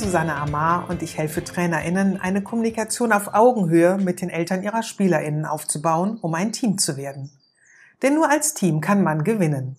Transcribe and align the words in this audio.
Susanne 0.00 0.34
Amar 0.34 0.88
und 0.88 1.02
ich 1.02 1.18
helfe 1.18 1.44
TrainerInnen, 1.44 2.18
eine 2.18 2.42
Kommunikation 2.42 3.12
auf 3.12 3.34
Augenhöhe 3.34 3.98
mit 3.98 4.22
den 4.22 4.30
Eltern 4.30 4.62
ihrer 4.62 4.82
SpielerInnen 4.82 5.44
aufzubauen, 5.44 6.16
um 6.22 6.32
ein 6.32 6.52
Team 6.52 6.78
zu 6.78 6.96
werden. 6.96 7.30
Denn 8.00 8.14
nur 8.14 8.30
als 8.30 8.54
Team 8.54 8.80
kann 8.80 9.02
man 9.02 9.24
gewinnen. 9.24 9.76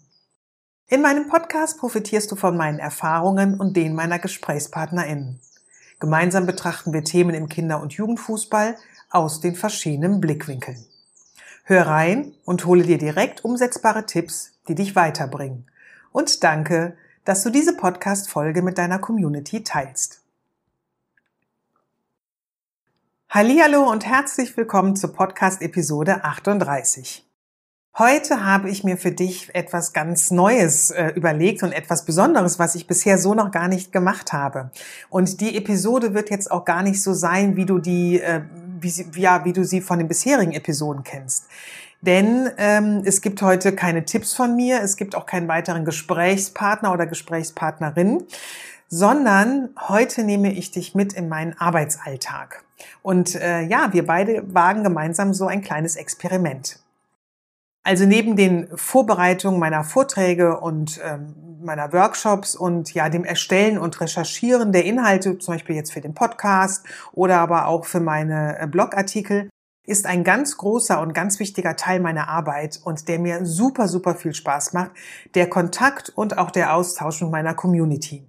In 0.88 1.02
meinem 1.02 1.28
Podcast 1.28 1.80
profitierst 1.80 2.32
du 2.32 2.36
von 2.36 2.56
meinen 2.56 2.78
Erfahrungen 2.78 3.60
und 3.60 3.76
denen 3.76 3.96
meiner 3.96 4.20
GesprächspartnerInnen. 4.20 5.40
Gemeinsam 6.00 6.46
betrachten 6.46 6.94
wir 6.94 7.04
Themen 7.04 7.34
im 7.34 7.50
Kinder- 7.50 7.82
und 7.82 7.94
Jugendfußball 7.94 8.76
aus 9.10 9.42
den 9.42 9.56
verschiedenen 9.56 10.22
Blickwinkeln. 10.22 10.86
Hör 11.64 11.88
rein 11.88 12.36
und 12.46 12.66
hole 12.68 12.84
dir 12.84 13.00
direkt 13.00 13.44
umsetzbare 13.44 14.06
Tipps, 14.06 14.52
die 14.68 14.76
dich 14.76 14.96
weiterbringen. 14.96 15.66
Und 16.12 16.44
danke, 16.44 16.96
dass 17.26 17.44
du 17.44 17.52
diese 17.52 17.76
Podcast-Folge 17.76 18.62
mit 18.62 18.78
deiner 18.78 19.00
Community 19.00 19.64
teilst. 19.64 20.22
Hallihallo 23.30 23.90
und 23.90 24.06
herzlich 24.06 24.58
willkommen 24.58 24.96
zur 24.96 25.14
Podcast-Episode 25.14 26.24
38. 26.24 27.26
Heute 27.98 28.44
habe 28.44 28.70
ich 28.70 28.84
mir 28.84 28.98
für 28.98 29.12
dich 29.12 29.54
etwas 29.54 29.94
ganz 29.94 30.32
Neues 30.32 30.92
äh, 30.92 31.10
überlegt 31.10 31.62
und 31.62 31.74
etwas 31.74 32.06
Besonderes, 32.06 32.58
was 32.58 32.74
ich 32.74 32.88
bisher 32.88 33.18
so 33.18 33.34
noch 33.36 33.52
gar 33.52 33.68
nicht 33.68 33.92
gemacht 33.92 34.34
habe. 34.34 34.72
Und 35.10 35.42
die 35.42 35.56
Episode 35.58 36.14
wird 36.14 36.30
jetzt 36.30 36.50
auch 36.50 36.66
gar 36.66 36.84
nicht 36.84 37.02
so 37.02 37.14
sein, 37.14 37.56
wie 37.56 37.66
du 37.66 37.80
die, 37.80 38.20
äh, 38.20 38.42
wie, 38.80 39.20
ja, 39.20 39.46
wie 39.46 39.54
du 39.54 39.64
sie 39.64 39.82
von 39.82 40.00
den 40.00 40.08
bisherigen 40.08 40.54
Episoden 40.54 41.04
kennst. 41.04 41.46
Denn 42.02 42.50
ähm, 42.58 43.04
es 43.06 43.22
gibt 43.22 43.42
heute 43.42 43.74
keine 43.74 44.06
Tipps 44.06 44.34
von 44.34 44.56
mir, 44.56 44.82
es 44.82 44.98
gibt 44.98 45.16
auch 45.16 45.28
keinen 45.28 45.48
weiteren 45.48 45.86
Gesprächspartner 45.86 46.92
oder 46.92 47.06
Gesprächspartnerin, 47.06 48.24
sondern 48.88 49.70
heute 49.88 50.24
nehme 50.24 50.52
ich 50.52 50.72
dich 50.72 50.96
mit 50.96 51.14
in 51.14 51.30
meinen 51.30 51.56
Arbeitsalltag. 51.58 52.64
Und 53.04 53.36
äh, 53.36 53.62
ja, 53.62 53.94
wir 53.94 54.06
beide 54.06 54.44
wagen 54.54 54.84
gemeinsam 54.84 55.34
so 55.34 55.46
ein 55.46 55.62
kleines 55.62 55.96
Experiment. 55.96 56.80
Also 57.84 58.06
neben 58.06 58.36
den 58.36 58.68
Vorbereitungen 58.76 59.60
meiner 59.60 59.84
Vorträge 59.84 60.60
und 60.60 61.00
ähm, 61.04 61.36
meiner 61.64 61.94
Workshops 61.94 62.56
und 62.56 62.94
ja 62.94 63.10
dem 63.10 63.24
Erstellen 63.24 63.78
und 63.78 64.00
Recherchieren 64.02 64.72
der 64.72 64.86
Inhalte, 64.86 65.38
zum 65.38 65.56
Beispiel 65.56 65.76
jetzt 65.76 65.94
für 65.94 66.02
den 66.02 66.14
Podcast 66.14 66.86
oder 67.12 67.40
aber 67.40 67.68
auch 67.68 67.86
für 67.86 68.00
meine 68.00 68.60
äh, 68.60 68.68
Blogartikel, 68.68 69.50
ist 69.86 70.06
ein 70.06 70.24
ganz 70.24 70.58
großer 70.58 71.02
und 71.02 71.14
ganz 71.14 71.40
wichtiger 71.40 71.76
Teil 71.76 72.00
meiner 72.00 72.28
Arbeit 72.28 72.80
und 72.84 73.08
der 73.08 73.20
mir 73.20 73.46
super, 73.46 73.88
super 73.88 74.16
viel 74.16 74.34
Spaß 74.34 74.74
macht, 74.74 74.92
der 75.36 75.50
Kontakt 75.50 76.10
und 76.10 76.38
auch 76.38 76.52
der 76.52 76.76
Austausch 76.76 77.22
mit 77.22 77.32
meiner 77.32 77.54
Community. 77.54 78.28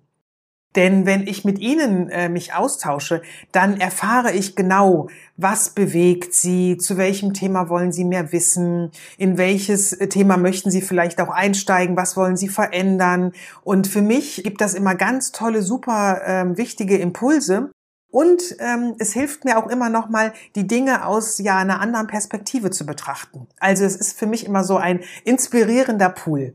Denn 0.75 1.05
wenn 1.05 1.27
ich 1.27 1.45
mit 1.45 1.59
Ihnen 1.59 2.09
äh, 2.09 2.29
mich 2.29 2.55
austausche, 2.55 3.23
dann 3.53 3.79
erfahre 3.79 4.33
ich 4.33 4.57
genau, 4.57 5.09
was 5.37 5.71
bewegt 5.71 6.33
Sie, 6.33 6.79
zu 6.79 6.97
welchem 6.97 7.35
Thema 7.35 7.69
wollen 7.69 7.93
Sie 7.93 8.05
mehr 8.05 8.33
wissen, 8.33 8.91
in 9.19 9.37
welches 9.37 9.91
Thema 10.09 10.39
möchten 10.39 10.71
Sie 10.71 10.81
vielleicht 10.81 11.21
auch 11.21 11.29
einsteigen, 11.29 11.97
was 11.97 12.17
wollen 12.17 12.37
Sie 12.37 12.49
verändern. 12.49 13.33
Und 13.63 13.87
für 13.87 14.03
mich 14.03 14.43
gibt 14.45 14.61
das 14.61 14.73
immer 14.73 14.95
ganz 14.95 15.33
tolle, 15.33 15.63
super 15.63 16.23
äh, 16.25 16.57
wichtige 16.57 16.97
Impulse, 16.97 17.71
und 18.13 18.57
ähm, 18.59 18.95
es 18.99 19.15
hilft 19.15 19.45
mir 19.45 19.59
auch 19.59 19.69
immer 19.69 19.89
noch 19.89 20.09
mal, 20.11 20.35
die 20.55 20.67
Dinge 20.67 21.07
aus 21.07 21.39
ja 21.39 21.57
einer 21.57 21.81
anderen 21.81 22.07
Perspektive 22.07 22.71
zu 22.71 22.85
betrachten. 22.85 23.49
Also 23.59 23.85
es 23.85 23.97
ist 23.97 24.19
für 24.19 24.27
mich 24.27 24.45
immer 24.45 24.65
so 24.65 24.77
ein 24.77 25.01
inspirierender 25.25 26.11
Pool. 26.11 26.55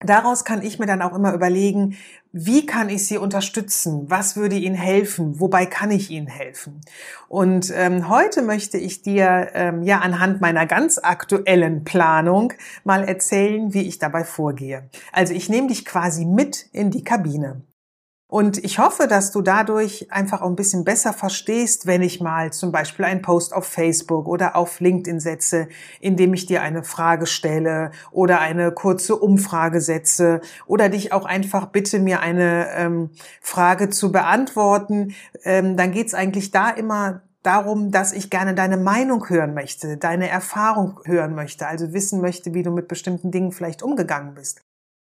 Daraus 0.00 0.44
kann 0.44 0.62
ich 0.62 0.78
mir 0.78 0.86
dann 0.86 1.00
auch 1.00 1.14
immer 1.14 1.32
überlegen, 1.32 1.96
wie 2.32 2.66
kann 2.66 2.90
ich 2.90 3.06
Sie 3.06 3.18
unterstützen? 3.18 4.10
Was 4.10 4.36
würde 4.36 4.56
Ihnen 4.56 4.74
helfen? 4.74 5.40
Wobei 5.40 5.64
kann 5.64 5.92
ich 5.92 6.10
Ihnen 6.10 6.26
helfen? 6.26 6.80
Und 7.28 7.72
ähm, 7.74 8.08
heute 8.08 8.42
möchte 8.42 8.76
ich 8.76 9.00
dir 9.00 9.50
ähm, 9.54 9.84
ja 9.84 10.00
anhand 10.00 10.40
meiner 10.40 10.66
ganz 10.66 10.98
aktuellen 10.98 11.84
Planung 11.84 12.52
mal 12.82 13.04
erzählen, 13.04 13.72
wie 13.72 13.82
ich 13.82 14.00
dabei 14.00 14.24
vorgehe. 14.24 14.90
Also 15.12 15.32
ich 15.32 15.48
nehme 15.48 15.68
dich 15.68 15.84
quasi 15.86 16.26
mit 16.26 16.66
in 16.72 16.90
die 16.90 17.04
Kabine. 17.04 17.62
Und 18.28 18.58
ich 18.64 18.80
hoffe, 18.80 19.06
dass 19.06 19.30
du 19.30 19.40
dadurch 19.40 20.10
einfach 20.10 20.42
auch 20.42 20.48
ein 20.48 20.56
bisschen 20.56 20.82
besser 20.82 21.12
verstehst, 21.12 21.86
wenn 21.86 22.02
ich 22.02 22.20
mal 22.20 22.52
zum 22.52 22.72
Beispiel 22.72 23.04
einen 23.04 23.22
Post 23.22 23.54
auf 23.54 23.66
Facebook 23.66 24.26
oder 24.26 24.56
auf 24.56 24.80
LinkedIn 24.80 25.20
setze, 25.20 25.68
indem 26.00 26.34
ich 26.34 26.44
dir 26.44 26.60
eine 26.60 26.82
Frage 26.82 27.26
stelle 27.26 27.92
oder 28.10 28.40
eine 28.40 28.72
kurze 28.72 29.14
Umfrage 29.14 29.80
setze 29.80 30.40
oder 30.66 30.88
dich 30.88 31.12
auch 31.12 31.24
einfach 31.24 31.66
bitte, 31.66 32.00
mir 32.00 32.18
eine 32.20 32.66
ähm, 32.74 33.10
Frage 33.40 33.90
zu 33.90 34.10
beantworten. 34.10 35.14
Ähm, 35.44 35.76
dann 35.76 35.92
geht 35.92 36.08
es 36.08 36.14
eigentlich 36.14 36.50
da 36.50 36.70
immer 36.70 37.22
darum, 37.44 37.92
dass 37.92 38.12
ich 38.12 38.28
gerne 38.28 38.56
deine 38.56 38.76
Meinung 38.76 39.28
hören 39.28 39.54
möchte, 39.54 39.98
deine 39.98 40.28
Erfahrung 40.28 40.98
hören 41.04 41.36
möchte, 41.36 41.68
also 41.68 41.92
wissen 41.92 42.20
möchte, 42.20 42.54
wie 42.54 42.64
du 42.64 42.72
mit 42.72 42.88
bestimmten 42.88 43.30
Dingen 43.30 43.52
vielleicht 43.52 43.84
umgegangen 43.84 44.34
bist. 44.34 44.65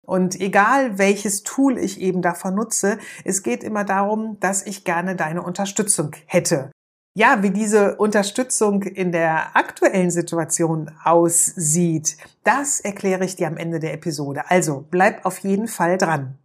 Und 0.09 0.42
egal 0.42 0.97
welches 0.97 1.44
Tool 1.44 1.78
ich 1.78 2.02
eben 2.02 2.24
davon 2.24 2.56
nutze, 2.56 2.97
es 3.25 3.44
geht 3.44 3.64
immer 3.64 3.84
darum, 3.84 4.40
dass 4.40 4.66
ich 4.66 4.84
gerne 4.84 5.16
deine 5.16 5.44
Unterstützung 5.44 6.16
hätte. 6.25 6.72
Ja, 7.16 7.44
wie 7.44 7.52
diese 7.52 7.96
Unterstützung 7.97 8.81
in 8.81 9.12
der 9.12 9.56
aktuellen 9.56 10.09
Situation 10.09 10.90
aussieht, 11.03 12.18
das 12.44 12.80
erkläre 12.80 13.24
ich 13.24 13.36
dir 13.36 13.46
am 13.46 13.58
Ende 13.58 13.80
der 13.80 13.94
Episode. 13.94 14.50
Also 14.50 14.84
bleib 14.90 15.28
auf 15.28 15.38
jeden 15.40 15.68
Fall 15.68 16.00
dran. 16.00 16.40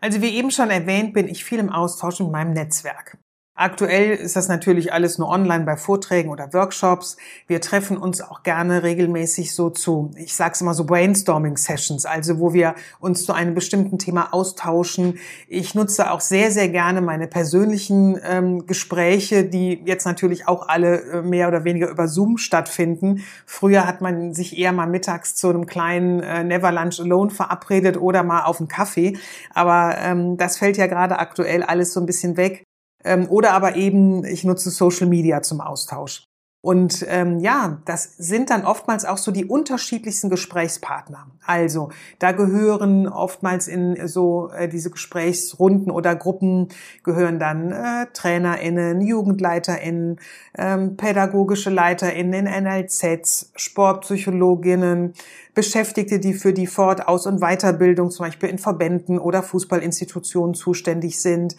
Also 0.00 0.22
wie 0.22 0.36
eben 0.36 0.52
schon 0.52 0.70
erwähnt, 0.70 1.14
bin 1.14 1.26
ich 1.26 1.44
viel 1.44 1.58
im 1.58 1.72
Austausch 1.72 2.20
mit 2.20 2.30
meinem 2.30 2.52
Netzwerk. 2.52 3.18
Aktuell 3.60 4.14
ist 4.14 4.36
das 4.36 4.46
natürlich 4.46 4.92
alles 4.92 5.18
nur 5.18 5.28
online 5.28 5.64
bei 5.64 5.76
Vorträgen 5.76 6.30
oder 6.30 6.54
Workshops. 6.54 7.16
Wir 7.48 7.60
treffen 7.60 7.96
uns 7.96 8.20
auch 8.20 8.44
gerne 8.44 8.84
regelmäßig 8.84 9.52
so 9.52 9.68
zu, 9.68 10.12
ich 10.14 10.36
sage 10.36 10.52
es 10.52 10.60
immer 10.60 10.74
so 10.74 10.84
Brainstorming-Sessions, 10.84 12.06
also 12.06 12.38
wo 12.38 12.52
wir 12.52 12.76
uns 13.00 13.24
zu 13.24 13.32
einem 13.32 13.56
bestimmten 13.56 13.98
Thema 13.98 14.32
austauschen. 14.32 15.18
Ich 15.48 15.74
nutze 15.74 16.12
auch 16.12 16.20
sehr, 16.20 16.52
sehr 16.52 16.68
gerne 16.68 17.00
meine 17.00 17.26
persönlichen 17.26 18.16
ähm, 18.24 18.64
Gespräche, 18.68 19.42
die 19.42 19.82
jetzt 19.84 20.04
natürlich 20.04 20.46
auch 20.46 20.68
alle 20.68 21.00
äh, 21.00 21.22
mehr 21.22 21.48
oder 21.48 21.64
weniger 21.64 21.90
über 21.90 22.06
Zoom 22.06 22.38
stattfinden. 22.38 23.24
Früher 23.44 23.88
hat 23.88 24.00
man 24.00 24.34
sich 24.34 24.56
eher 24.56 24.70
mal 24.70 24.86
mittags 24.86 25.34
zu 25.34 25.48
einem 25.48 25.66
kleinen 25.66 26.20
äh, 26.20 26.44
Never 26.44 26.70
Lunch 26.70 27.00
Alone 27.00 27.30
verabredet 27.30 27.96
oder 27.96 28.22
mal 28.22 28.44
auf 28.44 28.60
einen 28.60 28.68
Kaffee. 28.68 29.18
Aber 29.52 29.96
ähm, 29.98 30.36
das 30.36 30.58
fällt 30.58 30.76
ja 30.76 30.86
gerade 30.86 31.18
aktuell 31.18 31.64
alles 31.64 31.92
so 31.92 31.98
ein 31.98 32.06
bisschen 32.06 32.36
weg. 32.36 32.67
Ähm, 33.04 33.28
oder 33.30 33.52
aber 33.52 33.76
eben, 33.76 34.24
ich 34.24 34.44
nutze 34.44 34.70
Social 34.70 35.06
Media 35.06 35.42
zum 35.42 35.60
Austausch. 35.60 36.27
Und 36.60 37.06
ähm, 37.08 37.38
ja, 37.38 37.80
das 37.84 38.16
sind 38.16 38.50
dann 38.50 38.64
oftmals 38.64 39.04
auch 39.04 39.18
so 39.18 39.30
die 39.30 39.44
unterschiedlichsten 39.44 40.28
Gesprächspartner. 40.28 41.28
Also 41.46 41.90
da 42.18 42.32
gehören 42.32 43.06
oftmals 43.06 43.68
in 43.68 44.08
so 44.08 44.50
äh, 44.50 44.68
diese 44.68 44.90
Gesprächsrunden 44.90 45.92
oder 45.92 46.16
Gruppen 46.16 46.68
gehören 47.04 47.38
dann 47.38 47.70
äh, 47.70 48.06
TrainerInnen, 48.12 49.00
JugendleiterInnen, 49.00 50.18
ähm, 50.58 50.96
pädagogische 50.96 51.70
LeiterInnen 51.70 52.46
in 52.46 52.64
NLZs, 52.64 53.52
Sportpsychologinnen, 53.54 55.14
Beschäftigte, 55.54 56.18
die 56.18 56.34
für 56.34 56.52
die 56.52 56.66
Fort-, 56.66 57.06
Aus- 57.06 57.26
und 57.26 57.38
Weiterbildung 57.38 58.10
zum 58.10 58.26
Beispiel 58.26 58.48
in 58.48 58.58
Verbänden 58.58 59.20
oder 59.20 59.44
Fußballinstitutionen 59.44 60.54
zuständig 60.54 61.20
sind. 61.22 61.54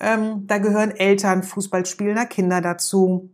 Ähm, 0.00 0.46
da 0.46 0.58
gehören 0.58 0.92
Eltern 0.92 1.42
fußballspielender 1.42 2.26
Kinder 2.26 2.60
dazu 2.60 3.33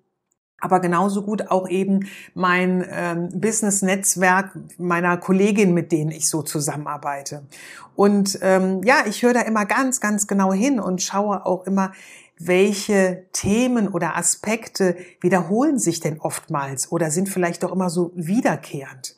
aber 0.61 0.81
genauso 0.81 1.23
gut 1.23 1.51
auch 1.51 1.69
eben 1.69 2.07
mein 2.35 2.85
ähm, 2.91 3.29
Business-Netzwerk 3.33 4.53
meiner 4.79 5.17
Kollegin, 5.17 5.75
mit 5.75 5.93
denen 5.93 6.11
ich 6.11 6.29
so 6.29 6.43
zusammenarbeite. 6.43 7.43
Und 7.97 8.39
ähm, 8.43 8.83
ja, 8.85 9.05
ich 9.07 9.23
höre 9.23 9.35
da 9.35 9.41
immer 9.41 9.67
ganz, 9.67 10.01
ganz 10.01 10.27
genau 10.27 10.53
hin 10.53 10.81
und 10.81 11.03
schaue 11.03 11.45
auch 11.45 11.67
immer, 11.67 11.93
welche 12.39 13.27
Themen 13.33 13.89
oder 13.89 14.17
Aspekte 14.17 14.97
wiederholen 15.21 15.79
sich 15.79 16.01
denn 16.01 16.19
oftmals 16.21 16.91
oder 16.91 17.11
sind 17.11 17.29
vielleicht 17.29 17.65
auch 17.65 17.73
immer 17.73 17.91
so 17.91 18.13
wiederkehrend. 18.15 19.15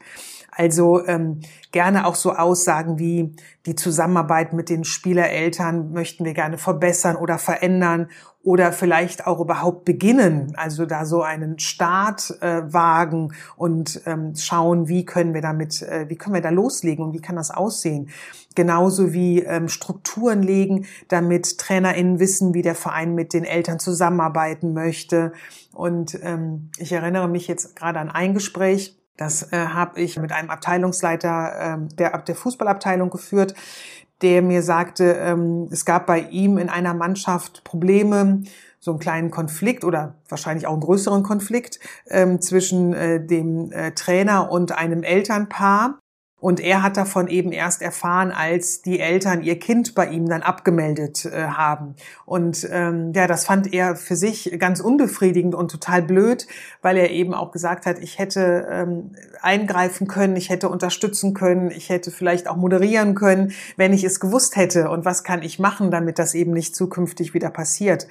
Also 0.55 1.07
ähm, 1.07 1.41
gerne 1.71 2.07
auch 2.07 2.15
so 2.15 2.33
Aussagen 2.33 2.99
wie 2.99 3.35
die 3.65 3.75
Zusammenarbeit 3.75 4.53
mit 4.53 4.69
den 4.69 4.85
Spielereltern 4.85 5.93
möchten 5.93 6.27
wir 6.27 6.35
gerne 6.35 6.59
verbessern 6.59 7.17
oder 7.17 7.39
verändern 7.39 8.09
oder 8.43 8.71
vielleicht 8.73 9.27
auch 9.27 9.41
überhaupt 9.41 9.87
beginnen, 9.87 10.53
also 10.57 10.85
da 10.85 11.07
so 11.07 11.23
einen 11.23 11.59
Start 11.59 12.37
äh, 12.43 12.63
wagen 12.71 13.33
und 13.57 14.03
ähm, 14.05 14.35
schauen, 14.37 14.89
wie 14.89 15.07
können 15.07 15.33
wir 15.33 15.41
damit, 15.41 15.81
äh, 15.81 16.07
wie 16.09 16.17
können 16.17 16.35
wir 16.35 16.43
da 16.43 16.51
loslegen 16.51 17.05
und 17.05 17.15
wie 17.15 17.21
kann 17.21 17.37
das 17.37 17.51
aussehen. 17.51 18.11
Genauso 18.55 19.15
wie 19.15 19.43
ähm, 19.43 19.69
Strukturen 19.69 20.43
legen, 20.43 20.85
damit 21.09 21.57
TrainerInnen 21.57 22.19
wissen, 22.19 22.53
wie 22.53 22.63
der 22.63 22.75
Verein 22.75 23.15
mit 23.15 23.33
den 23.33 23.45
Eltern 23.45 23.79
zusammenarbeiten 23.79 24.75
möchte. 24.75 25.33
Und 25.73 26.19
ähm, 26.23 26.71
ich 26.77 26.93
erinnere 26.93 27.29
mich 27.29 27.49
jetzt 27.49 27.77
gerade 27.77 28.01
an 28.01 28.11
ein 28.11 28.35
Gespräch, 28.35 29.02
das 29.17 29.53
äh, 29.53 29.57
habe 29.57 30.01
ich 30.01 30.19
mit 30.19 30.33
einem 30.33 30.51
Abteilungsleiter 30.51 31.77
äh, 31.83 31.95
der, 31.95 32.19
der 32.19 32.35
Fußballabteilung 32.35 33.11
geführt, 33.11 33.55
der 34.23 34.43
mir 34.43 34.63
sagte, 34.63 35.13
ähm, 35.13 35.69
es 35.71 35.85
gab 35.85 36.07
bei 36.07 36.21
ihm 36.21 36.59
in 36.59 36.69
einer 36.69 36.95
Mannschaft 36.95 37.65
Probleme, 37.65 38.43
so 38.79 38.91
einen 38.91 39.01
kleinen 39.01 39.31
Konflikt 39.31 39.85
oder 39.85 40.15
wahrscheinlich 40.29 40.67
auch 40.67 40.73
einen 40.73 40.81
größeren 40.81 41.23
Konflikt 41.23 41.79
ähm, 42.09 42.41
zwischen 42.41 42.93
äh, 42.93 43.25
dem 43.25 43.71
äh, 43.71 43.93
Trainer 43.93 44.51
und 44.51 44.73
einem 44.73 45.05
Elternpaar. 45.05 46.01
Und 46.43 46.59
er 46.59 46.83
hat 46.83 46.97
davon 46.97 47.29
eben 47.29 47.53
erst 47.53 47.83
erfahren, 47.83 48.33
als 48.33 48.83
die 48.83 48.99
Eltern 48.99 49.45
ihr 49.45 49.61
Kind 49.61 49.95
bei 49.95 50.09
ihm 50.09 50.29
dann 50.29 50.43
abgemeldet 50.43 51.25
äh, 51.25 51.45
haben. 51.45 51.95
Und 52.27 52.69
ähm, 52.69 53.13
ja, 53.15 53.29
das 53.29 53.45
fand 53.45 53.73
er 53.73 53.95
für 53.95 54.17
sich 54.17 54.53
ganz 54.59 54.81
unbefriedigend 54.81 55.55
und 55.55 55.71
total 55.71 56.03
blöd, 56.03 56.49
weil 56.81 56.97
er 56.97 57.13
eben 57.13 57.33
auch 57.33 57.53
gesagt 57.53 57.87
hat, 57.87 58.01
ich 58.01 58.19
hätte 58.19 58.67
ähm, 58.69 59.13
eingreifen 59.41 60.09
können, 60.09 60.35
ich 60.35 60.51
hätte 60.51 60.69
unterstützen 60.69 61.33
können, 61.33 61.71
ich 61.71 61.91
hätte 61.91 62.11
vielleicht 62.11 62.49
auch 62.49 62.57
moderieren 62.57 63.15
können, 63.15 63.53
wenn 63.77 63.93
ich 63.93 64.03
es 64.03 64.19
gewusst 64.19 64.57
hätte. 64.57 64.91
Und 64.91 65.05
was 65.05 65.23
kann 65.23 65.43
ich 65.43 65.61
machen, 65.61 65.93
damit 65.93 66.19
das 66.19 66.35
eben 66.35 66.51
nicht 66.51 66.75
zukünftig 66.75 67.35
wieder 67.35 67.51
passiert? 67.51 68.09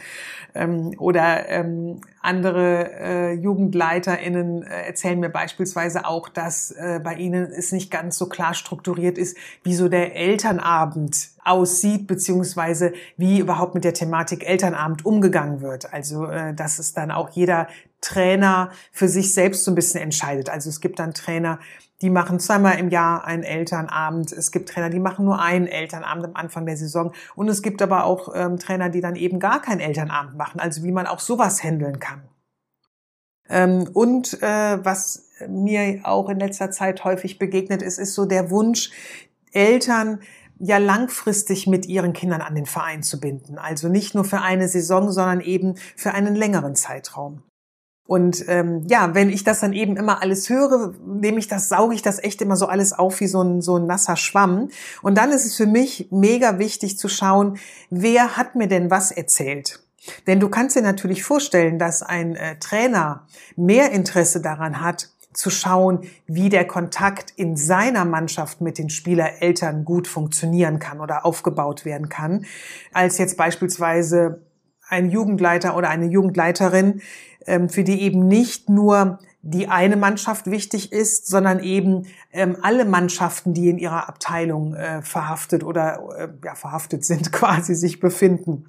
Ähm, 0.55 0.95
oder 0.99 1.49
ähm, 1.49 1.99
andere 2.21 2.91
äh, 2.99 3.33
JugendleiterInnen 3.33 4.63
äh, 4.63 4.87
erzählen 4.87 5.19
mir 5.19 5.29
beispielsweise 5.29 6.05
auch, 6.05 6.29
dass 6.29 6.71
äh, 6.71 7.01
bei 7.03 7.15
ihnen 7.15 7.51
es 7.51 7.73
nicht 7.73 7.91
ganz 7.91 8.20
so 8.21 8.27
klar 8.27 8.53
strukturiert 8.53 9.17
ist, 9.17 9.35
wie 9.63 9.73
so 9.73 9.89
der 9.89 10.15
Elternabend 10.15 11.29
aussieht, 11.43 12.05
beziehungsweise 12.05 12.93
wie 13.17 13.39
überhaupt 13.39 13.73
mit 13.73 13.83
der 13.83 13.95
Thematik 13.95 14.47
Elternabend 14.47 15.05
umgegangen 15.05 15.61
wird. 15.61 15.91
Also, 15.91 16.27
äh, 16.27 16.53
dass 16.53 16.77
es 16.77 16.93
dann 16.93 17.09
auch 17.09 17.29
jeder 17.31 17.67
Trainer 17.99 18.71
für 18.91 19.07
sich 19.07 19.33
selbst 19.33 19.63
so 19.63 19.71
ein 19.71 19.75
bisschen 19.75 20.01
entscheidet. 20.01 20.49
Also 20.49 20.69
es 20.69 20.81
gibt 20.81 20.99
dann 20.99 21.13
Trainer, 21.13 21.59
die 22.01 22.09
machen 22.09 22.39
zweimal 22.39 22.79
im 22.79 22.89
Jahr 22.89 23.25
einen 23.25 23.43
Elternabend. 23.43 24.31
Es 24.31 24.51
gibt 24.51 24.69
Trainer, 24.69 24.89
die 24.89 24.99
machen 24.99 25.25
nur 25.25 25.39
einen 25.39 25.67
Elternabend 25.67 26.25
am 26.25 26.35
Anfang 26.35 26.65
der 26.65 26.77
Saison. 26.77 27.13
Und 27.35 27.47
es 27.47 27.61
gibt 27.61 27.81
aber 27.81 28.05
auch 28.05 28.33
ähm, 28.35 28.57
Trainer, 28.57 28.89
die 28.89 29.01
dann 29.01 29.15
eben 29.15 29.39
gar 29.39 29.61
keinen 29.61 29.79
Elternabend 29.79 30.35
machen. 30.35 30.59
Also 30.59 30.83
wie 30.83 30.91
man 30.91 31.05
auch 31.05 31.19
sowas 31.19 31.63
handeln 31.63 31.99
kann. 31.99 32.23
Ähm, 33.51 33.87
und 33.93 34.41
äh, 34.41 34.83
was 34.83 35.27
mir 35.47 35.99
auch 36.03 36.29
in 36.29 36.39
letzter 36.39 36.71
Zeit 36.71 37.03
häufig 37.03 37.37
begegnet 37.37 37.81
ist, 37.81 37.99
ist 37.99 38.13
so 38.13 38.25
der 38.25 38.49
Wunsch, 38.49 38.91
Eltern 39.51 40.19
ja 40.59 40.77
langfristig 40.77 41.67
mit 41.67 41.87
ihren 41.87 42.13
Kindern 42.13 42.41
an 42.41 42.55
den 42.55 42.65
Verein 42.65 43.03
zu 43.03 43.19
binden. 43.19 43.57
Also 43.57 43.89
nicht 43.89 44.15
nur 44.15 44.23
für 44.23 44.41
eine 44.41 44.67
Saison, 44.67 45.11
sondern 45.11 45.41
eben 45.41 45.75
für 45.95 46.13
einen 46.13 46.35
längeren 46.35 46.75
Zeitraum. 46.75 47.43
Und 48.07 48.43
ähm, 48.47 48.85
ja, 48.89 49.15
wenn 49.15 49.29
ich 49.29 49.43
das 49.43 49.61
dann 49.61 49.73
eben 49.73 49.95
immer 49.95 50.21
alles 50.21 50.49
höre, 50.49 50.93
nehme 51.05 51.39
ich 51.39 51.47
das, 51.47 51.69
sauge 51.69 51.95
ich 51.95 52.01
das 52.01 52.21
echt 52.21 52.41
immer 52.41 52.55
so 52.55 52.65
alles 52.67 52.93
auf 52.93 53.19
wie 53.21 53.27
so 53.27 53.41
ein, 53.41 53.61
so 53.61 53.77
ein 53.77 53.85
nasser 53.85 54.17
Schwamm. 54.17 54.69
Und 55.01 55.17
dann 55.17 55.31
ist 55.31 55.45
es 55.45 55.55
für 55.55 55.65
mich 55.65 56.09
mega 56.11 56.59
wichtig 56.59 56.97
zu 56.97 57.07
schauen, 57.07 57.57
wer 57.89 58.37
hat 58.37 58.55
mir 58.55 58.67
denn 58.67 58.91
was 58.91 59.11
erzählt? 59.11 59.79
Denn 60.27 60.39
du 60.39 60.49
kannst 60.49 60.75
dir 60.75 60.81
natürlich 60.81 61.23
vorstellen, 61.23 61.79
dass 61.79 62.01
ein 62.01 62.35
äh, 62.35 62.57
Trainer 62.59 63.27
mehr 63.55 63.91
Interesse 63.91 64.41
daran 64.41 64.81
hat, 64.81 65.09
zu 65.33 65.49
schauen, 65.49 66.01
wie 66.27 66.49
der 66.49 66.67
Kontakt 66.67 67.31
in 67.35 67.55
seiner 67.55 68.05
Mannschaft 68.05 68.61
mit 68.61 68.77
den 68.77 68.89
Spielereltern 68.89 69.85
gut 69.85 70.07
funktionieren 70.07 70.79
kann 70.79 70.99
oder 70.99 71.25
aufgebaut 71.25 71.85
werden 71.85 72.09
kann, 72.09 72.45
als 72.91 73.17
jetzt 73.17 73.37
beispielsweise 73.37 74.41
ein 74.89 75.09
Jugendleiter 75.09 75.77
oder 75.77 75.89
eine 75.89 76.07
Jugendleiterin, 76.07 77.01
ähm, 77.45 77.69
für 77.69 77.83
die 77.83 78.01
eben 78.01 78.27
nicht 78.27 78.69
nur 78.69 79.19
die 79.43 79.69
eine 79.69 79.95
Mannschaft 79.95 80.51
wichtig 80.51 80.91
ist, 80.91 81.27
sondern 81.27 81.63
eben 81.63 82.05
ähm, 82.31 82.57
alle 82.61 82.85
Mannschaften, 82.85 83.53
die 83.53 83.69
in 83.69 83.79
ihrer 83.79 84.07
Abteilung 84.07 84.75
äh, 84.75 85.01
verhaftet 85.01 85.63
oder 85.63 86.09
äh, 86.15 86.27
ja, 86.45 86.55
verhaftet 86.55 87.05
sind, 87.05 87.31
quasi 87.31 87.73
sich 87.73 87.99
befinden. 87.99 88.65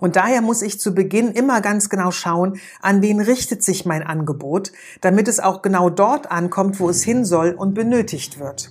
Und 0.00 0.14
daher 0.14 0.42
muss 0.42 0.62
ich 0.62 0.78
zu 0.78 0.94
Beginn 0.94 1.32
immer 1.32 1.60
ganz 1.60 1.88
genau 1.88 2.12
schauen, 2.12 2.60
an 2.80 3.02
wen 3.02 3.20
richtet 3.20 3.64
sich 3.64 3.84
mein 3.84 4.04
Angebot, 4.04 4.70
damit 5.00 5.26
es 5.26 5.40
auch 5.40 5.60
genau 5.60 5.90
dort 5.90 6.30
ankommt, 6.30 6.78
wo 6.78 6.88
es 6.88 7.02
hin 7.02 7.24
soll 7.24 7.50
und 7.50 7.74
benötigt 7.74 8.38
wird. 8.38 8.70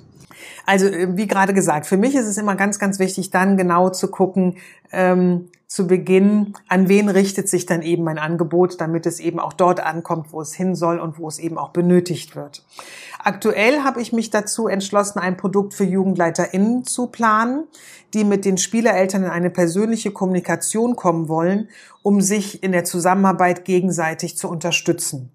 Also 0.66 0.88
äh, 0.88 1.18
wie 1.18 1.28
gerade 1.28 1.54
gesagt, 1.54 1.86
für 1.86 1.98
mich 1.98 2.16
ist 2.16 2.28
es 2.28 2.38
immer 2.38 2.56
ganz, 2.56 2.80
ganz 2.80 2.98
wichtig, 2.98 3.30
dann 3.30 3.58
genau 3.58 3.90
zu 3.90 4.08
gucken, 4.10 4.58
ähm, 4.92 5.50
zu 5.68 5.86
Beginn, 5.86 6.54
an 6.70 6.88
wen 6.88 7.10
richtet 7.10 7.50
sich 7.50 7.66
dann 7.66 7.82
eben 7.82 8.04
mein 8.06 8.18
Angebot, 8.18 8.80
damit 8.80 9.06
es 9.06 9.20
eben 9.20 9.38
auch 9.38 9.52
dort 9.52 9.82
ankommt, 9.82 10.32
wo 10.32 10.40
es 10.40 10.54
hin 10.54 10.76
soll 10.76 10.98
und 11.00 11.20
wo 11.20 11.28
es 11.28 11.40
eben 11.40 11.58
auch 11.58 11.70
benötigt 11.70 12.38
wird. 12.38 12.66
Aktuell 13.20 13.84
habe 13.84 14.02
ich 14.02 14.14
mich 14.14 14.30
dazu 14.30 14.70
entschlossen, 14.70 15.20
ein 15.20 15.36
Produkt 15.36 15.74
für 15.74 15.84
JugendleiterInnen 15.84 16.86
zu 16.86 17.08
planen, 17.08 17.66
die 18.14 18.24
mit 18.24 18.46
den 18.46 18.58
Spielereltern 18.58 19.24
in 19.24 19.30
eine 19.30 19.50
persönliche 19.50 20.12
Kommunikation 20.12 20.96
kommen 20.96 21.28
wollen, 21.28 21.68
um 22.02 22.22
sich 22.22 22.64
in 22.64 22.72
der 22.72 22.86
Zusammenarbeit 22.86 23.66
gegenseitig 23.66 24.38
zu 24.38 24.48
unterstützen. 24.50 25.34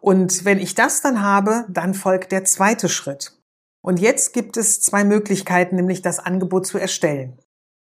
Und 0.00 0.46
wenn 0.46 0.58
ich 0.58 0.74
das 0.74 1.02
dann 1.02 1.22
habe, 1.22 1.66
dann 1.68 1.92
folgt 1.92 2.32
der 2.32 2.44
zweite 2.44 2.88
Schritt. 2.88 3.36
Und 3.82 4.00
jetzt 4.00 4.32
gibt 4.32 4.56
es 4.56 4.80
zwei 4.80 5.04
Möglichkeiten, 5.04 5.76
nämlich 5.76 6.00
das 6.00 6.18
Angebot 6.18 6.66
zu 6.66 6.78
erstellen. 6.78 7.38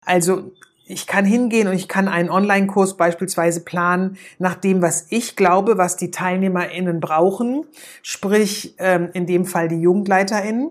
Also 0.04 0.52
ich 0.86 1.06
kann 1.06 1.24
hingehen 1.24 1.68
und 1.68 1.74
ich 1.74 1.88
kann 1.88 2.08
einen 2.08 2.30
Online-Kurs 2.30 2.96
beispielsweise 2.96 3.60
planen 3.60 4.16
nach 4.38 4.54
dem, 4.54 4.82
was 4.82 5.06
ich 5.10 5.36
glaube, 5.36 5.78
was 5.78 5.96
die 5.96 6.10
TeilnehmerInnen 6.10 7.00
brauchen, 7.00 7.64
sprich 8.02 8.74
ähm, 8.78 9.10
in 9.12 9.26
dem 9.26 9.44
Fall 9.44 9.68
die 9.68 9.80
JugendleiterInnen. 9.80 10.70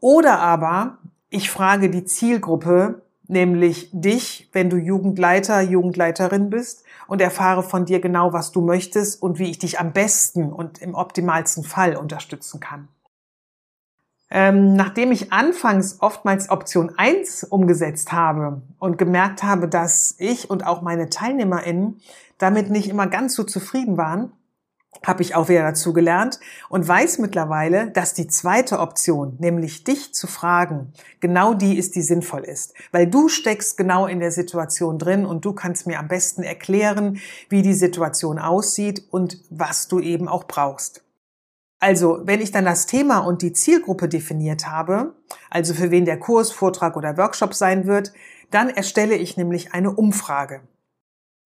Oder 0.00 0.40
aber 0.40 0.98
ich 1.28 1.50
frage 1.50 1.90
die 1.90 2.04
Zielgruppe, 2.04 3.02
nämlich 3.28 3.88
dich, 3.92 4.48
wenn 4.52 4.68
du 4.68 4.76
Jugendleiter, 4.76 5.60
Jugendleiterin 5.60 6.50
bist 6.50 6.84
und 7.06 7.20
erfahre 7.20 7.62
von 7.62 7.86
dir 7.86 8.00
genau, 8.00 8.32
was 8.32 8.50
du 8.50 8.60
möchtest 8.60 9.22
und 9.22 9.38
wie 9.38 9.50
ich 9.50 9.58
dich 9.58 9.78
am 9.78 9.92
besten 9.92 10.52
und 10.52 10.78
im 10.78 10.94
optimalsten 10.94 11.62
Fall 11.62 11.96
unterstützen 11.96 12.60
kann. 12.60 12.88
Ähm, 14.30 14.74
nachdem 14.74 15.10
ich 15.10 15.32
anfangs 15.32 15.96
oftmals 16.00 16.50
Option 16.50 16.92
1 16.96 17.44
umgesetzt 17.44 18.12
habe 18.12 18.62
und 18.78 18.96
gemerkt 18.96 19.42
habe, 19.42 19.66
dass 19.66 20.14
ich 20.18 20.48
und 20.48 20.64
auch 20.66 20.82
meine 20.82 21.10
TeilnehmerInnen 21.10 22.00
damit 22.38 22.70
nicht 22.70 22.88
immer 22.88 23.08
ganz 23.08 23.34
so 23.34 23.42
zufrieden 23.42 23.96
waren, 23.96 24.32
habe 25.04 25.22
ich 25.22 25.34
auch 25.34 25.48
wieder 25.48 25.62
dazu 25.62 25.92
gelernt 25.92 26.40
und 26.68 26.86
weiß 26.86 27.18
mittlerweile, 27.18 27.90
dass 27.90 28.12
die 28.12 28.26
zweite 28.26 28.80
Option, 28.80 29.36
nämlich 29.38 29.84
dich 29.84 30.14
zu 30.14 30.26
fragen, 30.26 30.92
genau 31.20 31.54
die 31.54 31.78
ist, 31.78 31.94
die 31.94 32.02
sinnvoll 32.02 32.44
ist. 32.44 32.74
Weil 32.92 33.06
du 33.06 33.28
steckst 33.28 33.76
genau 33.76 34.06
in 34.06 34.20
der 34.20 34.30
Situation 34.30 34.98
drin 34.98 35.24
und 35.24 35.44
du 35.44 35.52
kannst 35.52 35.86
mir 35.86 35.98
am 35.98 36.08
besten 36.08 36.42
erklären, 36.42 37.18
wie 37.48 37.62
die 37.62 37.74
Situation 37.74 38.38
aussieht 38.38 39.04
und 39.10 39.40
was 39.48 39.88
du 39.88 40.00
eben 40.00 40.28
auch 40.28 40.44
brauchst. 40.44 41.02
Also, 41.80 42.20
wenn 42.24 42.42
ich 42.42 42.52
dann 42.52 42.66
das 42.66 42.86
Thema 42.86 43.18
und 43.20 43.40
die 43.40 43.54
Zielgruppe 43.54 44.08
definiert 44.08 44.68
habe, 44.68 45.14
also 45.48 45.72
für 45.72 45.90
wen 45.90 46.04
der 46.04 46.18
Kurs, 46.18 46.52
Vortrag 46.52 46.94
oder 46.94 47.16
Workshop 47.16 47.54
sein 47.54 47.86
wird, 47.86 48.12
dann 48.50 48.68
erstelle 48.68 49.16
ich 49.16 49.38
nämlich 49.38 49.72
eine 49.72 49.90
Umfrage. 49.90 50.60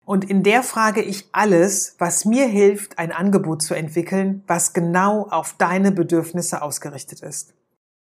Und 0.04 0.28
in 0.28 0.42
der 0.44 0.62
frage 0.62 1.02
ich 1.02 1.28
alles, 1.32 1.96
was 1.98 2.24
mir 2.24 2.46
hilft, 2.46 2.98
ein 2.98 3.12
Angebot 3.12 3.62
zu 3.62 3.74
entwickeln, 3.74 4.44
was 4.46 4.72
genau 4.72 5.28
auf 5.28 5.54
deine 5.58 5.90
Bedürfnisse 5.90 6.62
ausgerichtet 6.62 7.20
ist. 7.20 7.54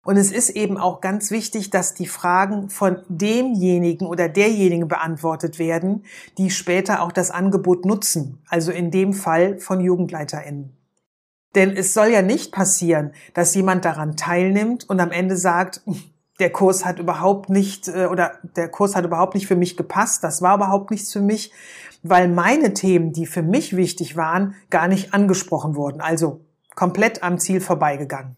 Und 0.05 0.17
es 0.17 0.31
ist 0.31 0.51
eben 0.51 0.79
auch 0.79 1.01
ganz 1.01 1.33
wichtig, 1.33 1.71
dass 1.71 1.95
die 1.95 2.07
Fragen 2.07 2.71
von 2.71 2.99
demjenigen 3.09 4.07
oder 4.07 4.29
derjenigen 4.29 4.87
beantwortet 4.87 5.59
werden, 5.59 6.05
die 6.39 6.51
später 6.51 7.03
auch 7.03 7.11
das 7.11 7.33
Angebot 7.33 7.85
nutzen, 7.85 8.39
also 8.49 8.71
in 8.71 8.93
dem 8.93 9.13
Fall 9.13 9.59
von 9.59 9.81
JugendleiterInnen. 9.81 10.77
Denn 11.57 11.77
es 11.77 11.95
soll 11.95 12.09
ja 12.09 12.23
nicht 12.23 12.53
passieren, 12.53 13.13
dass 13.35 13.55
jemand 13.55 13.85
daran 13.85 14.17
teilnimmt 14.17 14.89
und 14.89 15.01
am 15.01 15.11
Ende 15.11 15.37
sagt, 15.37 15.81
der 16.39 16.51
Kurs 16.51 16.85
hat 16.85 16.99
überhaupt 16.99 17.49
nicht 17.49 17.89
äh, 17.89 18.07
oder 18.07 18.33
der 18.57 18.69
Kurs 18.69 18.95
hat 18.95 19.05
überhaupt 19.05 19.35
nicht 19.35 19.47
für 19.47 19.57
mich 19.57 19.77
gepasst, 19.77 20.23
das 20.23 20.43
war 20.43 20.57
überhaupt 20.57 20.91
nichts 20.91 21.13
für 21.13 21.23
mich, 21.23 21.51
weil 22.03 22.29
meine 22.29 22.75
Themen, 22.75 23.13
die 23.13 23.27
für 23.27 23.43
mich 23.43 23.75
wichtig 23.75 24.17
waren, 24.17 24.55
gar 24.71 24.87
nicht 24.87 25.15
angesprochen 25.15 25.75
wurden, 25.75 26.01
also 26.01 26.45
komplett 26.75 27.23
am 27.23 27.39
Ziel 27.39 27.61
vorbeigegangen. 27.61 28.37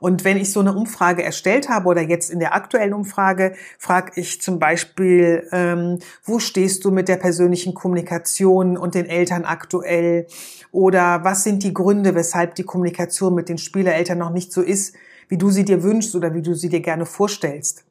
Und 0.00 0.24
wenn 0.24 0.38
ich 0.38 0.50
so 0.50 0.60
eine 0.60 0.74
Umfrage 0.74 1.22
erstellt 1.22 1.68
habe 1.68 1.88
oder 1.88 2.00
jetzt 2.00 2.30
in 2.30 2.40
der 2.40 2.54
aktuellen 2.54 2.94
Umfrage, 2.94 3.54
frage 3.78 4.12
ich 4.16 4.40
zum 4.40 4.58
Beispiel, 4.58 5.46
ähm, 5.52 5.98
wo 6.24 6.38
stehst 6.38 6.84
du 6.84 6.90
mit 6.90 7.08
der 7.08 7.18
persönlichen 7.18 7.74
Kommunikation 7.74 8.76
und 8.78 8.94
den 8.94 9.06
Eltern 9.06 9.44
aktuell? 9.44 10.26
Oder 10.72 11.22
was 11.22 11.44
sind 11.44 11.62
die 11.62 11.74
Gründe, 11.74 12.14
weshalb 12.14 12.54
die 12.54 12.64
Kommunikation 12.64 13.34
mit 13.34 13.48
den 13.48 13.58
Spielereltern 13.58 14.18
noch 14.18 14.30
nicht 14.30 14.52
so 14.52 14.62
ist, 14.62 14.96
wie 15.28 15.38
du 15.38 15.50
sie 15.50 15.64
dir 15.64 15.82
wünschst 15.82 16.14
oder 16.16 16.34
wie 16.34 16.42
du 16.42 16.54
sie 16.54 16.70
dir 16.70 16.80
gerne 16.80 17.04
vorstellst? 17.04 17.84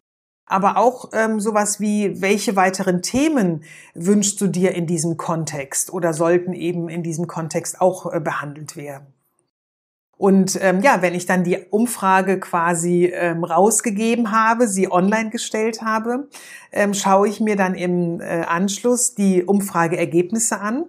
Aber 0.48 0.78
auch 0.78 1.12
ähm, 1.14 1.40
sowas 1.40 1.80
wie, 1.80 2.24
welche 2.24 2.56
weiteren 2.56 3.04
Themen 3.04 3.64
wünschst 3.94 4.42
du 4.42 4.48
dir 4.48 4.74
in 4.74 4.88
diesem 4.88 5.16
Kontext 5.16 5.94
oder 5.94 6.12
sollten 6.12 6.54
eben 6.54 6.90
in 6.90 7.04
diesem 7.04 7.28
Kontext 7.28 7.80
auch 7.80 8.12
äh, 8.12 8.20
behandelt 8.20 8.76
werden? 8.76 9.14
Und 10.20 10.60
ähm, 10.62 10.82
ja, 10.82 11.02
wenn 11.02 11.16
ich 11.16 11.28
dann 11.28 11.46
die 11.46 11.60
Umfrage 11.70 12.42
quasi 12.42 13.06
ähm, 13.06 13.46
rausgegeben 13.46 14.32
habe, 14.34 14.68
sie 14.68 14.92
online 14.92 15.30
gestellt 15.30 15.82
habe, 15.82 16.28
ähm, 16.74 16.94
schaue 16.94 17.30
ich 17.30 17.40
mir 17.40 17.56
dann 17.56 17.74
im 17.74 18.20
äh, 18.20 18.42
Anschluss 18.42 19.16
die 19.16 19.46
Umfrageergebnisse 19.46 20.60
an. 20.60 20.84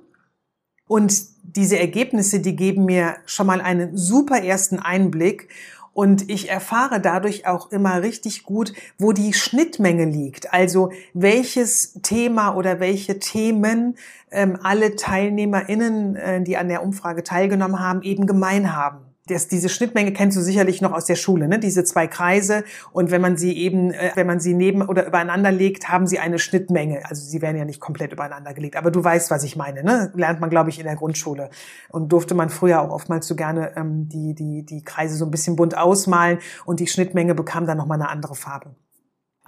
Und 0.88 1.14
diese 1.44 1.78
Ergebnisse, 1.78 2.40
die 2.40 2.56
geben 2.56 2.87
mir 2.87 3.18
schon 3.25 3.46
mal 3.46 3.60
einen 3.60 3.96
super 3.96 4.42
ersten 4.42 4.80
Einblick. 4.80 5.49
Und 5.92 6.28
ich 6.28 6.50
erfahre 6.50 7.00
dadurch 7.00 7.46
auch 7.46 7.70
immer 7.70 8.02
richtig 8.02 8.42
gut, 8.42 8.72
wo 8.99 9.12
die 9.12 9.32
Schnittmenge 9.32 10.06
liegt. 10.06 10.52
Also 10.52 10.90
welches 11.14 12.00
Thema 12.02 12.56
oder 12.56 12.80
welche 12.80 13.20
Themen 13.20 13.96
ähm, 14.32 14.58
alle 14.60 14.96
TeilnehmerInnen, 14.96 16.16
äh, 16.16 16.42
die 16.42 16.56
an 16.56 16.68
der 16.68 16.82
Umfrage 16.82 17.22
teilgenommen 17.22 17.78
haben, 17.78 18.02
eben 18.02 18.26
gemein 18.26 18.75
haben 18.75 19.10
das, 19.30 19.49
diese 19.49 19.68
Schnittmenge 19.68 20.12
kennst 20.12 20.37
du 20.37 20.42
sicherlich 20.42 20.82
noch 20.82 20.92
aus 20.92 21.04
der 21.04 21.14
Schule, 21.14 21.49
ne? 21.49 21.58
diese 21.58 21.84
zwei 21.84 22.06
Kreise. 22.06 22.64
Und 22.92 23.10
wenn 23.10 23.20
man 23.20 23.37
sie 23.37 23.56
eben, 23.56 23.92
äh, 23.92 24.10
wenn 24.14 24.26
man 24.26 24.40
sie 24.40 24.54
neben 24.54 24.82
oder 24.82 25.06
übereinander 25.06 25.52
legt, 25.52 25.88
haben 25.88 26.06
sie 26.06 26.18
eine 26.18 26.38
Schnittmenge. 26.38 27.02
Also 27.08 27.22
sie 27.22 27.40
werden 27.40 27.56
ja 27.56 27.64
nicht 27.64 27.80
komplett 27.80 28.12
übereinander 28.12 28.54
gelegt. 28.54 28.76
Aber 28.76 28.90
du 28.90 29.02
weißt, 29.02 29.30
was 29.30 29.44
ich 29.44 29.56
meine. 29.56 29.82
Ne? 29.82 30.12
Lernt 30.14 30.40
man, 30.40 30.50
glaube 30.50 30.70
ich, 30.70 30.78
in 30.78 30.84
der 30.84 30.96
Grundschule. 30.96 31.50
Und 31.88 32.12
durfte 32.12 32.34
man 32.34 32.50
früher 32.50 32.80
auch 32.80 32.90
oftmals 32.90 33.26
so 33.26 33.37
gerne 33.37 33.76
ähm, 33.76 34.08
die, 34.08 34.34
die, 34.34 34.64
die 34.64 34.82
Kreise 34.82 35.14
so 35.14 35.25
ein 35.25 35.30
bisschen 35.30 35.56
bunt 35.56 35.76
ausmalen 35.76 36.38
und 36.64 36.80
die 36.80 36.87
Schnittmenge 36.87 37.34
bekam 37.34 37.66
dann 37.66 37.78
nochmal 37.78 38.00
eine 38.00 38.10
andere 38.10 38.34
Farbe. 38.34 38.75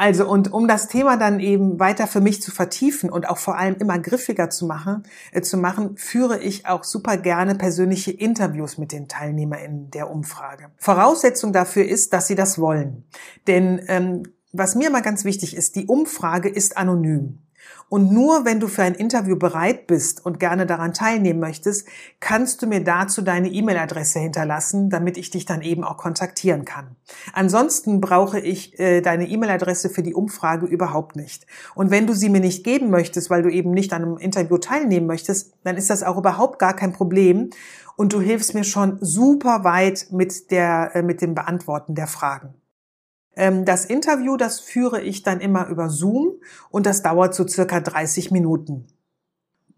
Also, 0.02 0.28
und 0.28 0.52
um 0.52 0.66
das 0.66 0.88
Thema 0.88 1.16
dann 1.16 1.38
eben 1.38 1.78
weiter 1.78 2.08
für 2.08 2.20
mich 2.20 2.42
zu 2.42 2.50
vertiefen 2.50 3.08
und 3.08 3.28
auch 3.28 3.38
vor 3.38 3.56
allem 3.56 3.76
immer 3.76 4.00
griffiger 4.00 4.50
zu 4.50 4.66
machen, 4.66 5.04
äh, 5.30 5.42
zu 5.42 5.56
machen, 5.56 5.96
führe 5.96 6.40
ich 6.40 6.66
auch 6.66 6.82
super 6.82 7.16
gerne 7.16 7.54
persönliche 7.54 8.10
Interviews 8.10 8.78
mit 8.78 8.90
den 8.90 9.06
TeilnehmerInnen 9.06 9.92
der 9.92 10.10
Umfrage. 10.10 10.72
Voraussetzung 10.76 11.52
dafür 11.52 11.84
ist, 11.84 12.12
dass 12.12 12.26
sie 12.26 12.34
das 12.34 12.58
wollen. 12.58 13.04
Denn 13.46 13.80
ähm, 13.86 14.24
was 14.50 14.74
mir 14.74 14.88
immer 14.88 15.02
ganz 15.02 15.24
wichtig 15.24 15.54
ist, 15.56 15.76
die 15.76 15.86
Umfrage 15.86 16.48
ist 16.48 16.76
anonym. 16.76 17.38
Und 17.88 18.10
nur 18.10 18.46
wenn 18.46 18.58
du 18.58 18.68
für 18.68 18.82
ein 18.82 18.94
Interview 18.94 19.36
bereit 19.36 19.86
bist 19.86 20.24
und 20.24 20.40
gerne 20.40 20.64
daran 20.64 20.94
teilnehmen 20.94 21.40
möchtest, 21.40 21.86
kannst 22.20 22.62
du 22.62 22.66
mir 22.66 22.82
dazu 22.82 23.20
deine 23.20 23.50
E-Mail-Adresse 23.50 24.18
hinterlassen, 24.18 24.88
damit 24.88 25.18
ich 25.18 25.28
dich 25.28 25.44
dann 25.44 25.60
eben 25.60 25.84
auch 25.84 25.98
kontaktieren 25.98 26.64
kann. 26.64 26.96
Ansonsten 27.34 28.00
brauche 28.00 28.40
ich 28.40 28.78
äh, 28.80 29.02
deine 29.02 29.28
E-Mail-Adresse 29.28 29.90
für 29.90 30.02
die 30.02 30.14
Umfrage 30.14 30.64
überhaupt 30.64 31.16
nicht. 31.16 31.46
Und 31.74 31.90
wenn 31.90 32.06
du 32.06 32.14
sie 32.14 32.30
mir 32.30 32.40
nicht 32.40 32.64
geben 32.64 32.88
möchtest, 32.88 33.28
weil 33.28 33.42
du 33.42 33.50
eben 33.50 33.72
nicht 33.72 33.92
an 33.92 34.02
einem 34.02 34.16
Interview 34.16 34.56
teilnehmen 34.56 35.06
möchtest, 35.06 35.52
dann 35.62 35.76
ist 35.76 35.90
das 35.90 36.02
auch 36.02 36.16
überhaupt 36.16 36.58
gar 36.58 36.74
kein 36.74 36.94
Problem. 36.94 37.50
Und 37.96 38.14
du 38.14 38.22
hilfst 38.22 38.54
mir 38.54 38.64
schon 38.64 38.96
super 39.02 39.64
weit 39.64 40.06
mit 40.10 40.50
der, 40.50 40.92
äh, 40.94 41.02
mit 41.02 41.20
dem 41.20 41.34
Beantworten 41.34 41.94
der 41.94 42.06
Fragen. 42.06 42.54
Ähm, 43.36 43.64
das 43.64 43.84
Interview, 43.84 44.36
das 44.36 44.60
führe 44.60 45.00
ich 45.00 45.22
dann 45.22 45.40
immer 45.40 45.68
über 45.68 45.88
Zoom 45.88 46.34
und 46.70 46.86
das 46.86 47.02
dauert 47.02 47.34
so 47.34 47.46
circa 47.46 47.80
30 47.80 48.30
Minuten. 48.30 48.86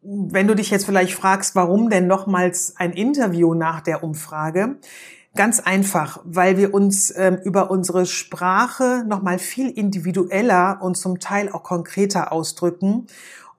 Wenn 0.03 0.47
du 0.47 0.55
dich 0.55 0.71
jetzt 0.71 0.85
vielleicht 0.85 1.15
fragst, 1.15 1.55
warum 1.55 1.89
denn 1.89 2.07
nochmals 2.07 2.75
ein 2.77 2.93
Interview 2.93 3.55
nach 3.55 3.81
der 3.81 4.05
Umfrage? 4.05 4.77
Ganz 5.37 5.59
einfach, 5.59 6.21
weil 6.25 6.59
wir 6.59 6.75
uns 6.75 7.13
ähm, 7.17 7.39
über 7.43 7.71
unsere 7.71 8.07
Sprache 8.07 9.05
nochmal 9.09 9.39
viel 9.39 9.69
individueller 9.69 10.79
und 10.81 10.97
zum 10.97 11.19
Teil 11.19 11.51
auch 11.51 11.65
konkreter 11.65 12.31
ausdrücken 12.31 13.07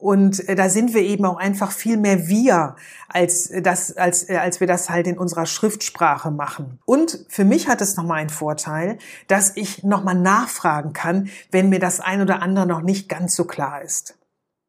und 0.06 0.48
äh, 0.48 0.54
da 0.54 0.70
sind 0.70 0.94
wir 0.94 1.02
eben 1.02 1.26
auch 1.26 1.38
einfach 1.38 1.72
viel 1.72 1.98
mehr 1.98 2.28
wir, 2.28 2.76
als 3.10 3.52
das, 3.64 3.98
als, 3.98 4.30
äh, 4.30 4.38
als 4.38 4.60
wir 4.60 4.68
das 4.68 4.92
halt 4.92 5.08
in 5.08 5.18
unserer 5.18 5.48
Schriftsprache 5.48 6.30
machen. 6.30 6.78
Und 6.86 7.26
für 7.28 7.44
mich 7.44 7.68
hat 7.68 7.82
es 7.82 7.98
nochmal 7.98 8.20
einen 8.20 8.30
Vorteil, 8.30 9.00
dass 9.28 9.58
ich 9.58 9.84
nochmal 9.84 10.14
nachfragen 10.14 10.94
kann, 10.94 11.30
wenn 11.50 11.70
mir 11.70 11.80
das 11.80 12.02
ein 12.02 12.22
oder 12.22 12.44
andere 12.44 12.68
noch 12.68 12.82
nicht 12.82 13.10
ganz 13.10 13.36
so 13.36 13.46
klar 13.46 13.82
ist. 13.82 14.16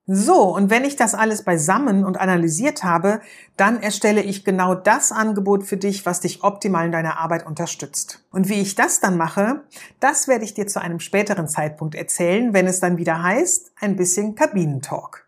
So, 0.07 0.55
und 0.55 0.71
wenn 0.71 0.85
ich 0.85 0.97
das 0.97 1.15
alles 1.15 1.43
beisammen 1.43 2.07
und 2.07 2.19
analysiert 2.19 2.83
habe, 2.83 3.21
dann 3.59 3.83
erstelle 3.83 4.23
ich 4.23 4.43
genau 4.43 4.75
das 4.75 5.13
Angebot 5.13 5.65
für 5.65 5.77
dich, 5.77 6.07
was 6.07 6.21
dich 6.21 6.45
optimal 6.45 6.87
in 6.87 6.93
deiner 6.93 7.19
Arbeit 7.19 7.45
unterstützt. 7.45 8.25
Und 8.31 8.49
wie 8.49 8.63
ich 8.63 8.75
das 8.75 9.01
dann 9.01 9.19
mache, 9.19 9.65
das 10.01 10.29
werde 10.29 10.47
ich 10.47 10.55
dir 10.55 10.67
zu 10.67 10.81
einem 10.81 11.01
späteren 11.01 11.47
Zeitpunkt 11.47 11.95
erzählen, 11.95 12.55
wenn 12.55 12.67
es 12.67 12.81
dann 12.81 12.97
wieder 12.97 13.23
heißt, 13.23 13.73
ein 13.81 13.97
bisschen 13.97 14.35
Kabinentalk. 14.35 15.26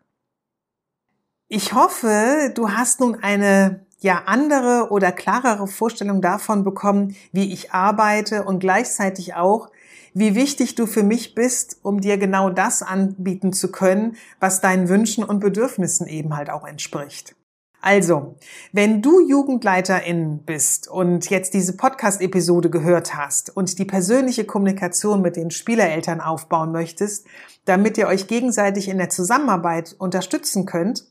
Ich 1.50 1.72
hoffe, 1.72 2.52
du 2.54 2.72
hast 2.72 3.00
nun 3.00 3.22
eine 3.22 3.86
ja 4.00 4.24
andere 4.26 4.88
oder 4.90 5.12
klarere 5.12 5.66
Vorstellung 5.66 6.20
davon 6.20 6.62
bekommen, 6.62 7.16
wie 7.32 7.54
ich 7.54 7.72
arbeite 7.72 8.44
und 8.44 8.58
gleichzeitig 8.58 9.34
auch, 9.34 9.70
wie 10.12 10.34
wichtig 10.34 10.74
du 10.74 10.86
für 10.86 11.02
mich 11.02 11.34
bist, 11.34 11.78
um 11.82 12.02
dir 12.02 12.18
genau 12.18 12.50
das 12.50 12.82
anbieten 12.82 13.54
zu 13.54 13.72
können, 13.72 14.16
was 14.40 14.60
deinen 14.60 14.90
Wünschen 14.90 15.24
und 15.24 15.40
Bedürfnissen 15.40 16.06
eben 16.06 16.36
halt 16.36 16.50
auch 16.50 16.66
entspricht. 16.66 17.34
Also, 17.80 18.36
wenn 18.72 19.00
du 19.00 19.26
Jugendleiterin 19.26 20.40
bist 20.44 20.86
und 20.86 21.30
jetzt 21.30 21.54
diese 21.54 21.78
Podcast-Episode 21.78 22.68
gehört 22.68 23.14
hast 23.14 23.56
und 23.56 23.78
die 23.78 23.86
persönliche 23.86 24.44
Kommunikation 24.44 25.22
mit 25.22 25.36
den 25.36 25.50
Spielereltern 25.50 26.20
aufbauen 26.20 26.72
möchtest, 26.72 27.26
damit 27.64 27.96
ihr 27.96 28.08
euch 28.08 28.26
gegenseitig 28.26 28.88
in 28.88 28.98
der 28.98 29.08
Zusammenarbeit 29.08 29.94
unterstützen 29.98 30.66
könnt, 30.66 31.06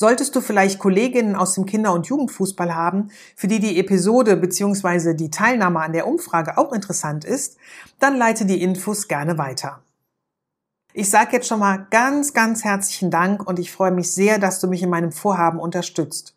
Solltest 0.00 0.34
du 0.34 0.40
vielleicht 0.40 0.78
Kolleginnen 0.78 1.36
aus 1.36 1.52
dem 1.52 1.66
Kinder- 1.66 1.92
und 1.92 2.06
Jugendfußball 2.06 2.74
haben, 2.74 3.10
für 3.36 3.48
die 3.48 3.60
die 3.60 3.78
Episode 3.78 4.38
bzw. 4.38 5.12
die 5.12 5.28
Teilnahme 5.28 5.80
an 5.80 5.92
der 5.92 6.06
Umfrage 6.06 6.56
auch 6.56 6.72
interessant 6.72 7.26
ist, 7.26 7.58
dann 7.98 8.16
leite 8.16 8.46
die 8.46 8.62
Infos 8.62 9.08
gerne 9.08 9.36
weiter. 9.36 9.82
Ich 10.94 11.10
sage 11.10 11.32
jetzt 11.32 11.48
schon 11.48 11.58
mal 11.58 11.86
ganz, 11.90 12.32
ganz 12.32 12.64
herzlichen 12.64 13.10
Dank 13.10 13.46
und 13.46 13.58
ich 13.58 13.70
freue 13.70 13.90
mich 13.90 14.10
sehr, 14.10 14.38
dass 14.38 14.58
du 14.58 14.68
mich 14.68 14.82
in 14.82 14.88
meinem 14.88 15.12
Vorhaben 15.12 15.60
unterstützt. 15.60 16.34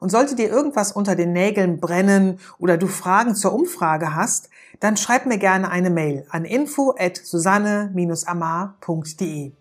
Und 0.00 0.10
sollte 0.10 0.34
dir 0.34 0.48
irgendwas 0.48 0.90
unter 0.90 1.14
den 1.14 1.32
Nägeln 1.32 1.78
brennen 1.78 2.40
oder 2.58 2.76
du 2.76 2.88
Fragen 2.88 3.36
zur 3.36 3.54
Umfrage 3.54 4.16
hast, 4.16 4.50
dann 4.80 4.96
schreib 4.96 5.26
mir 5.26 5.38
gerne 5.38 5.70
eine 5.70 5.90
Mail 5.90 6.26
an 6.30 6.44
info 6.44 6.96
at 6.98 7.16
susanne-amar.de. 7.16 9.52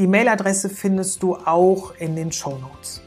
Die 0.00 0.06
Mailadresse 0.06 0.70
findest 0.70 1.22
du 1.22 1.36
auch 1.36 1.92
in 1.98 2.16
den 2.16 2.32
Show 2.32 2.56
Notes. 2.56 3.02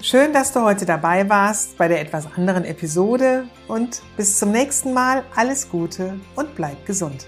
Schön, 0.00 0.32
dass 0.32 0.50
du 0.50 0.62
heute 0.62 0.86
dabei 0.86 1.28
warst 1.28 1.76
bei 1.76 1.88
der 1.88 2.00
etwas 2.00 2.26
anderen 2.38 2.64
Episode 2.64 3.44
und 3.68 4.00
bis 4.16 4.38
zum 4.38 4.50
nächsten 4.50 4.94
Mal 4.94 5.24
alles 5.34 5.68
Gute 5.68 6.18
und 6.34 6.54
bleib 6.54 6.86
gesund. 6.86 7.26